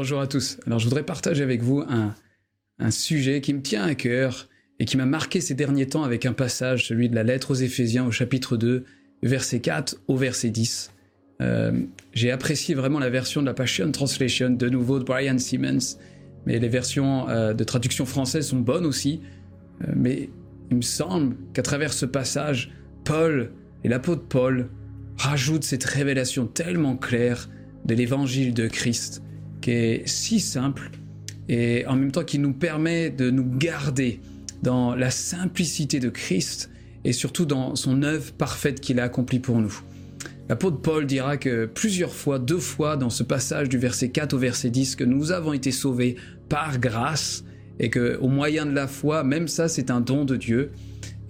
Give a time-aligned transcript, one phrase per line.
[0.00, 0.60] Bonjour à tous.
[0.64, 2.14] Alors je voudrais partager avec vous un,
[2.92, 6.32] sujet qui me tient à cœur et qui m'a marqué ces derniers temps avec un
[6.32, 8.84] passage, celui de la lettre aux Éphésiens au chapitre 2,
[9.24, 10.92] verset 4 au verset 10.
[11.42, 11.80] Euh,
[12.12, 15.98] J'ai apprécié vraiment la version de la Passion Translation, de nouveau de Brian Simmons,
[16.46, 19.20] mais les versions euh, de traduction française sont bonnes aussi.
[19.82, 20.30] Euh, mais
[20.70, 22.70] il me semble qu'à travers ce passage,
[23.04, 23.50] Paul
[23.82, 24.68] et l'apôtre Paul
[25.16, 27.50] rajoutent cette révélation tellement claire
[27.84, 29.22] de l'évangile de Christ,
[29.60, 30.90] qui est si simple
[31.48, 34.20] et en même temps qui nous permet de nous garder
[34.62, 36.70] dans la simplicité de Christ
[37.04, 39.80] et surtout dans son œuvre parfaite qu'il a accomplie pour nous.
[40.48, 44.38] L'apôtre Paul dira que plusieurs fois, deux fois dans ce passage du verset 4 au
[44.38, 46.16] verset 10, que nous avons été sauvés
[46.48, 47.44] par grâce
[47.78, 50.72] et que au moyen de la foi, même ça c'est un don de Dieu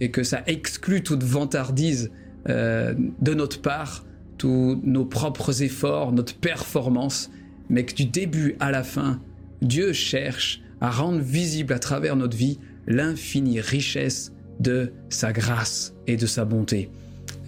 [0.00, 2.10] et que ça exclut toute vantardise
[2.48, 4.04] euh, de notre part,
[4.38, 7.30] tous nos propres efforts, notre performance,
[7.70, 9.20] mais que du début à la fin,
[9.62, 16.16] Dieu cherche à rendre visible à travers notre vie l'infinie richesse de sa grâce et
[16.16, 16.90] de sa bonté.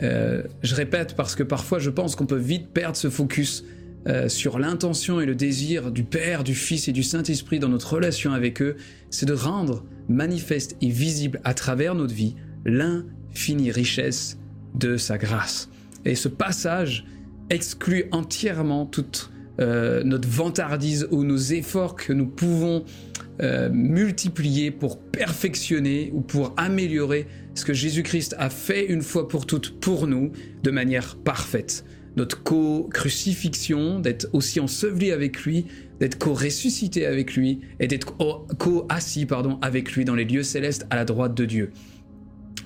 [0.02, 3.64] Euh, je répète parce que parfois je pense qu'on peut vite perdre ce focus
[4.06, 7.94] euh, sur l'intention et le désir du Père, du Fils et du Saint-Esprit dans notre
[7.94, 8.76] relation avec eux,
[9.10, 14.38] c'est de rendre manifeste et visible à travers notre vie l'infinie richesse
[14.74, 15.68] de sa grâce.
[16.04, 17.04] Et ce passage
[17.50, 19.30] exclut entièrement toute
[19.60, 22.84] euh, notre vantardise ou nos efforts que nous pouvons
[23.42, 29.46] euh, multiplier pour perfectionner ou pour améliorer ce que Jésus-Christ a fait une fois pour
[29.46, 31.84] toutes pour nous de manière parfaite.
[32.16, 35.66] Notre co-crucifixion, d'être aussi enseveli avec lui,
[36.00, 38.16] d'être co-ressuscité avec lui et d'être
[38.58, 41.70] co-assis pardon, avec lui dans les lieux célestes à la droite de Dieu.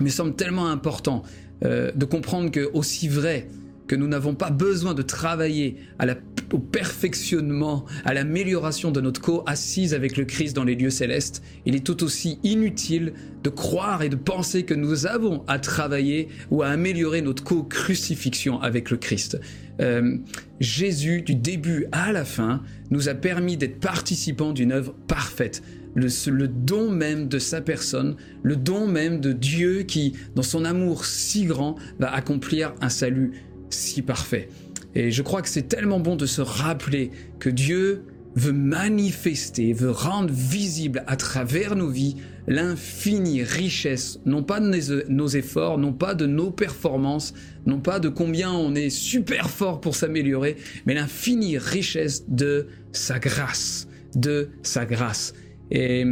[0.01, 1.23] Il semble tellement important
[1.63, 3.47] euh, de comprendre que aussi vrai
[3.87, 6.15] que nous n'avons pas besoin de travailler à la,
[6.53, 11.75] au perfectionnement, à l'amélioration de notre co-assise avec le Christ dans les lieux célestes, il
[11.75, 16.63] est tout aussi inutile de croire et de penser que nous avons à travailler ou
[16.63, 19.39] à améliorer notre co-crucifixion avec le Christ.
[19.81, 20.17] Euh,
[20.59, 25.61] Jésus, du début à la fin, nous a permis d'être participants d'une œuvre parfaite.
[25.93, 31.05] Le, don même de sa personne, le don même de Dieu qui, dans son amour
[31.05, 33.31] si grand, va accomplir un salut
[33.69, 34.49] si parfait.
[34.95, 38.03] Et je crois que c'est tellement bon de se rappeler que Dieu
[38.35, 42.17] veut manifester, veut rendre visible à travers nos vies
[42.47, 47.33] l'infinie richesse, non pas de nos efforts, non pas de nos performances,
[47.65, 53.19] non pas de combien on est super fort pour s'améliorer, mais l'infinie richesse de sa
[53.19, 55.33] grâce, de sa grâce.
[55.71, 56.05] Et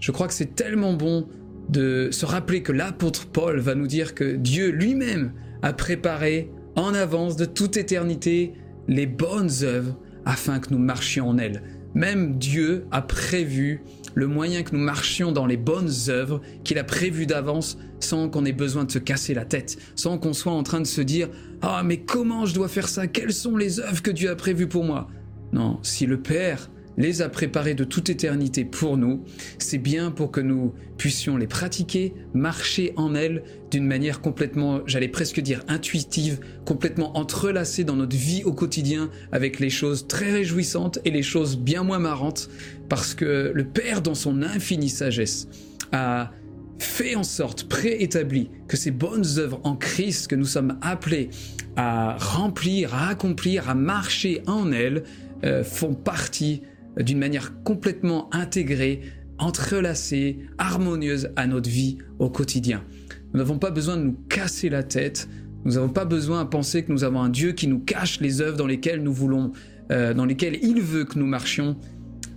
[0.00, 1.28] je crois que c'est tellement bon
[1.68, 6.94] de se rappeler que l'apôtre Paul va nous dire que Dieu lui-même a préparé en
[6.94, 8.52] avance de toute éternité
[8.86, 11.62] les bonnes œuvres afin que nous marchions en elles.
[11.94, 13.82] Même Dieu a prévu
[14.14, 18.44] le moyen que nous marchions dans les bonnes œuvres qu'il a prévu d'avance sans qu'on
[18.44, 21.28] ait besoin de se casser la tête, sans qu'on soit en train de se dire
[21.62, 23.06] Ah, mais comment je dois faire ça?
[23.08, 25.08] Quelles sont les œuvres que Dieu a prévues pour moi
[25.52, 29.24] Non, si le Père les a préparés de toute éternité pour nous,
[29.58, 35.08] c'est bien pour que nous puissions les pratiquer, marcher en elles d'une manière complètement, j'allais
[35.08, 40.98] presque dire intuitive, complètement entrelacée dans notre vie au quotidien avec les choses très réjouissantes
[41.04, 42.50] et les choses bien moins marrantes,
[42.88, 45.46] parce que le Père, dans son infinie sagesse,
[45.92, 46.32] a
[46.80, 51.30] fait en sorte, préétabli, que ces bonnes œuvres en Christ que nous sommes appelés
[51.76, 55.04] à remplir, à accomplir, à marcher en elles,
[55.44, 56.62] euh, font partie
[56.98, 59.02] d'une manière complètement intégrée,
[59.38, 62.84] entrelacée, harmonieuse à notre vie au quotidien.
[63.32, 65.28] Nous n'avons pas besoin de nous casser la tête,
[65.64, 68.40] nous n'avons pas besoin de penser que nous avons un Dieu qui nous cache les
[68.40, 69.52] œuvres dans lesquelles nous voulons,
[69.90, 71.76] euh, dans lesquelles il veut que nous marchions.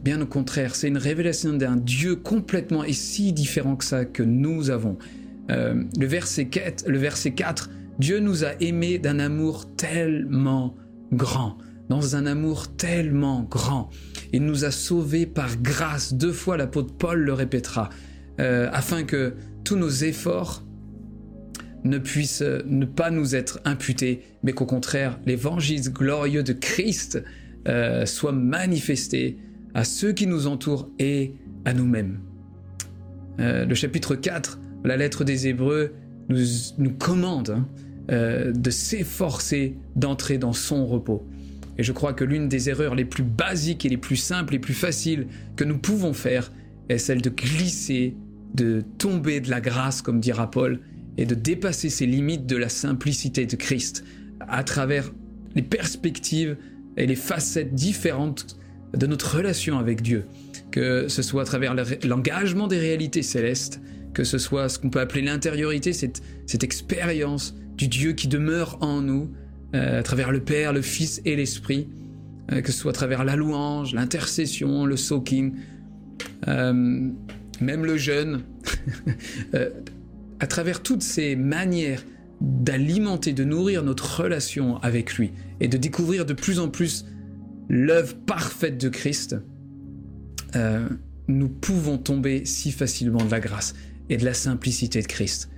[0.04, 4.24] Bien au contraire, c'est une révélation d'un Dieu complètement et si différent que ça que
[4.24, 4.98] nous avons.
[5.52, 10.76] Euh, le, verset 4, le verset 4, Dieu nous a aimés d'un amour tellement
[11.14, 11.58] grand,
[11.90, 13.90] dans un amour tellement grand.
[14.34, 16.14] Il nous a sauvés par grâce.
[16.14, 17.90] Deux fois l'apôtre Paul le répétera,
[18.40, 19.34] euh, afin que
[19.64, 20.64] tous nos efforts
[21.84, 27.24] ne puissent ne pas nous être imputés, mais qu'au contraire, l'évangile glorieux de Christ
[27.68, 29.38] euh, soit manifesté
[29.74, 31.34] à ceux qui nous entourent et
[31.66, 32.20] à nous-mêmes.
[33.40, 35.94] Euh, le chapitre 4, la lettre des Hébreux,
[36.30, 36.46] nous,
[36.78, 37.68] nous commande hein,
[38.54, 41.28] de s'efforcer d'entrer dans son repos.
[41.82, 44.60] Et je crois que l'une des erreurs les plus basiques et les plus simples et
[44.60, 45.26] plus faciles
[45.56, 46.52] que nous pouvons faire
[46.90, 48.16] est celle de glisser,
[48.54, 50.80] de tomber de la grâce, comme dira Paul,
[51.18, 54.04] et de dépasser ces limites de la simplicité de Christ
[54.42, 55.12] à travers
[55.56, 56.56] les perspectives
[56.98, 58.60] et les facettes différentes
[58.96, 60.26] de notre relation avec Dieu,
[60.70, 61.74] que ce soit à travers
[62.04, 63.82] l'engagement des réalités célestes,
[64.14, 66.22] que ce soit ce qu'on peut appeler l'intériorité, cette,
[66.64, 69.32] expérience du Dieu qui demeure en nous,
[69.74, 71.88] à travers le Père, le Fils et l'Esprit,
[72.52, 75.54] euh, que ce soit à travers la louange, l'intercession, le soaking,
[76.48, 76.74] euh,
[77.62, 78.44] même le jeûne,
[80.40, 82.04] à travers toutes ces manières
[82.42, 87.06] d'alimenter, de nourrir notre relation avec lui et de découvrir de plus en plus
[87.70, 89.36] l'œuvre parfaite de Christ,
[91.28, 93.74] nous pouvons tomber si facilement de la grâce
[94.10, 95.50] et de la simplicité de Christ.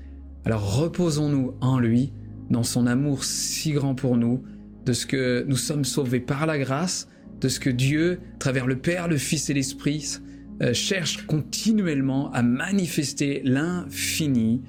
[0.45, 2.13] Alors reposons-nous en lui,
[2.49, 4.43] dans son amour si grand pour nous,
[4.85, 7.07] de ce que nous sommes sauvés par la grâce,
[7.41, 10.19] de ce que Dieu, à travers le Père, le Fils et l'Esprit,
[10.61, 14.61] euh, cherche continuellement à manifester l'infinie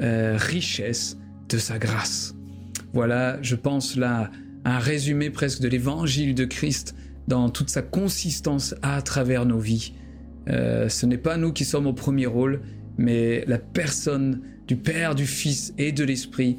[0.00, 2.34] euh, richesse de sa grâce.
[2.92, 4.30] Voilà, je pense là,
[4.64, 6.94] un résumé presque de l'évangile de Christ
[7.28, 9.94] dans toute sa consistance à travers nos vies.
[10.48, 12.60] Euh, ce n'est pas nous qui sommes au premier rôle,
[12.98, 16.58] mais la personne du Père, du Fils et de l'Esprit,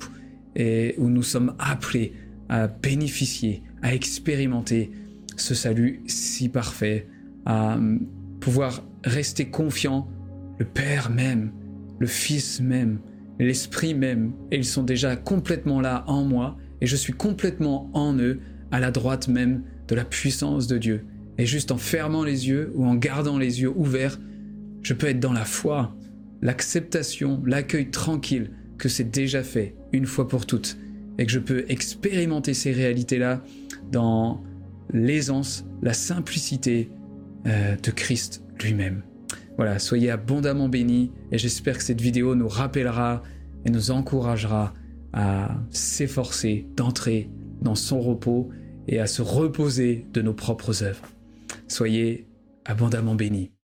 [0.55, 2.13] et où nous sommes appelés
[2.49, 4.91] à bénéficier, à expérimenter
[5.37, 7.07] ce salut si parfait,
[7.45, 8.07] à hum,
[8.39, 10.07] pouvoir rester confiant,
[10.59, 11.51] le Père même,
[11.99, 12.99] le Fils même,
[13.39, 18.17] l'Esprit même, et ils sont déjà complètement là en moi, et je suis complètement en
[18.17, 18.39] eux,
[18.71, 21.05] à la droite même de la puissance de Dieu.
[21.37, 24.19] Et juste en fermant les yeux ou en gardant les yeux ouverts,
[24.81, 25.95] je peux être dans la foi,
[26.41, 30.77] l'acceptation, l'accueil tranquille que c'est déjà fait une fois pour toutes
[31.17, 33.41] et que je peux expérimenter ces réalités-là
[33.91, 34.43] dans
[34.91, 36.89] l'aisance, la simplicité
[37.45, 39.03] euh, de Christ lui-même.
[39.57, 43.21] Voilà, soyez abondamment bénis et j'espère que cette vidéo nous rappellera
[43.65, 44.73] et nous encouragera
[45.13, 47.29] à s'efforcer d'entrer
[47.61, 48.49] dans son repos
[48.87, 51.07] et à se reposer de nos propres œuvres.
[51.67, 52.27] Soyez
[52.65, 53.52] abondamment bénis.